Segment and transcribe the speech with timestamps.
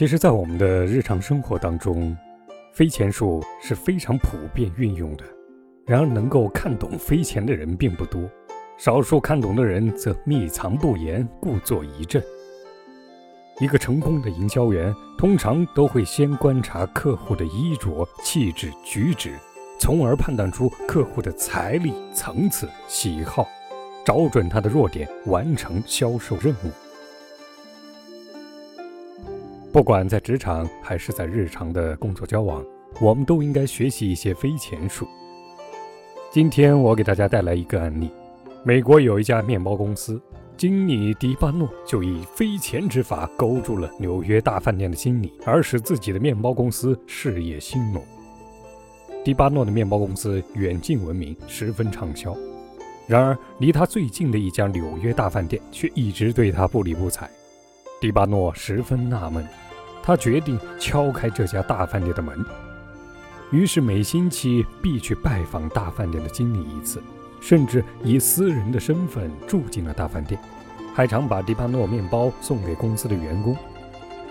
[0.00, 2.16] 其实，在我们的日常生活当中，
[2.72, 5.24] 飞钱术是非常普遍运用的。
[5.84, 8.22] 然而，能够看懂飞钱的人并不多，
[8.78, 12.24] 少数看懂的人则秘藏不言，故作一阵。
[13.60, 19.38] 一个成功的营销员通常都会先观察客户的衣着、气质、举止，
[19.78, 23.46] 从而判断出客户的财力层次、喜好，
[24.02, 26.89] 找准他的弱点，完成销售任务。
[29.80, 32.62] 不管在职场还是在日常的工作交往，
[33.00, 35.08] 我们都应该学习一些飞钱术。
[36.30, 38.10] 今天我给大家带来一个案例：
[38.62, 40.20] 美国有一家面包公司，
[40.54, 48.04] 经理迪巴诺就以飞钱之法勾住了纽约大饭店的经理，而使自己的面包公司事业兴隆。
[49.24, 52.36] 迪巴诺的面包公司远近闻名，十分畅销。
[53.06, 57.30] 然而，离他最近的一家纽约大饭店却一直对他不理不睬。
[57.98, 59.46] 迪巴诺十分纳闷，
[60.02, 62.44] 他决定敲开这家大饭店的门。
[63.50, 67.02] 于是每星期必去拜访大饭店的经理一次，
[67.40, 70.40] 甚至以私人的身份住进了大饭店，
[70.94, 73.56] 还常把迪巴诺面包送给公司的员工。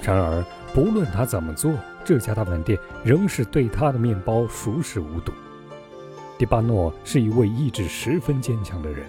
[0.00, 1.72] 然而，不论他怎么做，
[2.04, 5.32] 这家大饭店仍是对他的面包熟视无睹。
[6.38, 9.04] 迪巴诺是一位意志十分坚强的人，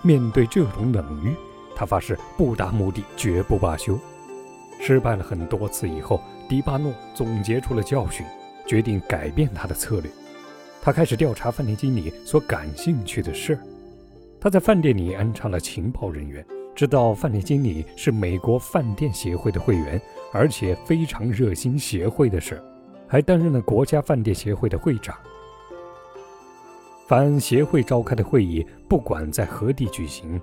[0.00, 1.34] 面对这种冷遇。
[1.76, 3.98] 他发誓不达目的绝不罢休。
[4.80, 8.24] 失败了很多次以后，迪巴诺总结出了教训，
[8.66, 10.10] 决定改变他的策略。
[10.82, 13.60] 他开始调查饭店经理所感兴趣的事儿。
[14.38, 16.44] 他在饭店里安插了情报人员，
[16.74, 20.00] 知道饭店经理是美国饭店协会的会员，
[20.32, 22.62] 而且非常热心协会的事，
[23.08, 25.16] 还担任了国家饭店协会的会长。
[27.08, 30.40] 凡协会召开的会议，不管在何地举行。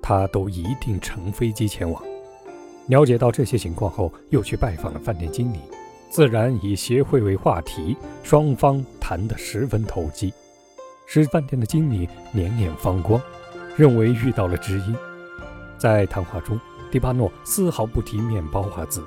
[0.00, 2.00] 他都一定乘飞机前往。
[2.88, 5.58] 了解到这些情况后，又去拜访了饭店经理，
[6.08, 10.32] 自然以协会为话题，双方谈得十分投机，
[11.06, 13.20] 使饭店的经理脸脸放光，
[13.76, 14.96] 认为遇到了知音。
[15.76, 16.58] 在谈话中，
[16.90, 19.02] 迪巴诺丝毫不提面包二字。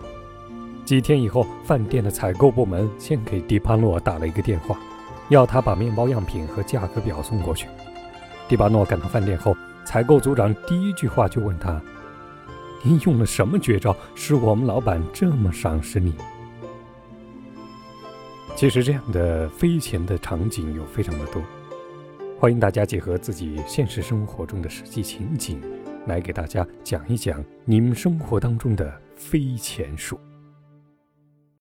[0.86, 4.78] 几天以后，饭店的采购部门先给迪巴诺打了一个电话，
[5.30, 7.68] 要他把面包样品和价格表送过去。
[8.48, 9.56] 迪巴诺赶到饭店后。
[9.86, 11.82] 采购组长第一句话就问他
[12.84, 16.14] ：“您用了什么绝招，使我们老板这么赏识你？”
[18.56, 21.42] 其实这样的飞钱的场景有非常的多，
[22.38, 25.62] 欢迎大家结合自己现实生活中的实际情景，
[26.08, 30.20] 来给大家讲一讲你们生活当中的飞钱术。